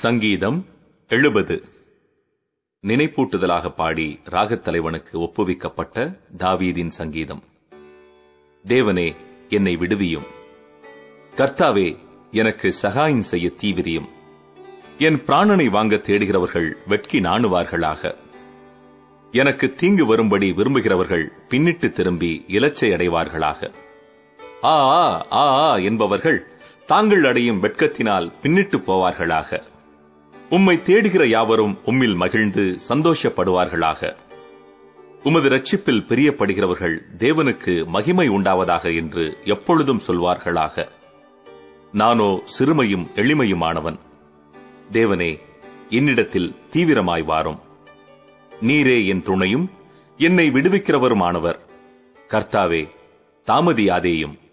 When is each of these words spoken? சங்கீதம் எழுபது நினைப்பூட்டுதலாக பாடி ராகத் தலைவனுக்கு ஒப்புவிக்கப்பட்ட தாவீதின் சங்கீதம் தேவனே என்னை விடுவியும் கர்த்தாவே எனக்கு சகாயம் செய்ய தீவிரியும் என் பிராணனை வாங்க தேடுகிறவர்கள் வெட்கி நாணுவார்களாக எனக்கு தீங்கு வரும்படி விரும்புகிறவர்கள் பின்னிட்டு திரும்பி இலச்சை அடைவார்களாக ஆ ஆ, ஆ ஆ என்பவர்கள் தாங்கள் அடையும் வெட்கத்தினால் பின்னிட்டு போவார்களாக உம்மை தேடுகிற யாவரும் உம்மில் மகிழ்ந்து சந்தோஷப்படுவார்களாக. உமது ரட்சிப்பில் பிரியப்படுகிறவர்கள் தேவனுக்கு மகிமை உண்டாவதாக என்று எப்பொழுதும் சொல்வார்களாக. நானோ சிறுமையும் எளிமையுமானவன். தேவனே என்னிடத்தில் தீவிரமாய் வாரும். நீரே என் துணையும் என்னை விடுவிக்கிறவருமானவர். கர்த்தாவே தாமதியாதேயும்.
சங்கீதம் 0.00 0.58
எழுபது 1.10 1.56
நினைப்பூட்டுதலாக 2.84 3.68
பாடி 3.74 4.06
ராகத் 4.26 4.64
தலைவனுக்கு 4.66 5.14
ஒப்புவிக்கப்பட்ட 5.20 5.96
தாவீதின் 6.38 6.92
சங்கீதம் 6.98 7.42
தேவனே 8.64 9.08
என்னை 9.50 9.74
விடுவியும் 9.76 10.28
கர்த்தாவே 11.32 11.88
எனக்கு 12.32 12.68
சகாயம் 12.80 13.28
செய்ய 13.30 13.48
தீவிரியும் 13.60 14.08
என் 15.00 15.18
பிராணனை 15.26 15.66
வாங்க 15.70 15.96
தேடுகிறவர்கள் 16.06 16.70
வெட்கி 16.86 17.18
நாணுவார்களாக 17.20 18.02
எனக்கு 19.34 19.66
தீங்கு 19.74 20.04
வரும்படி 20.06 20.48
விரும்புகிறவர்கள் 20.52 21.26
பின்னிட்டு 21.50 21.88
திரும்பி 21.92 22.32
இலச்சை 22.48 22.88
அடைவார்களாக 22.94 23.60
ஆ 24.64 24.74
ஆ, 24.94 25.04
ஆ 25.34 25.44
ஆ 25.60 25.76
என்பவர்கள் 25.88 26.38
தாங்கள் 26.88 27.24
அடையும் 27.24 27.62
வெட்கத்தினால் 27.62 28.26
பின்னிட்டு 28.42 28.78
போவார்களாக 28.86 29.50
உம்மை 30.50 30.76
தேடுகிற 30.76 31.26
யாவரும் 31.26 31.78
உம்மில் 31.86 32.14
மகிழ்ந்து 32.14 32.76
சந்தோஷப்படுவார்களாக. 32.88 34.16
உமது 35.22 35.48
ரட்சிப்பில் 35.48 36.04
பிரியப்படுகிறவர்கள் 36.06 36.98
தேவனுக்கு 37.18 37.86
மகிமை 37.86 38.28
உண்டாவதாக 38.28 38.96
என்று 38.96 39.36
எப்பொழுதும் 39.44 40.00
சொல்வார்களாக. 40.06 40.88
நானோ 41.92 42.40
சிறுமையும் 42.58 43.06
எளிமையுமானவன். 43.14 43.98
தேவனே 44.92 45.40
என்னிடத்தில் 45.88 46.54
தீவிரமாய் 46.72 47.24
வாரும். 47.24 47.60
நீரே 48.60 49.08
என் 49.08 49.22
துணையும் 49.22 49.70
என்னை 50.16 50.48
விடுவிக்கிறவருமானவர். 50.48 51.58
கர்த்தாவே 52.28 52.88
தாமதியாதேயும். 53.46 54.49